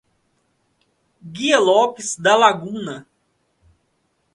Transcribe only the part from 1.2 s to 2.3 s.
Guia Lopes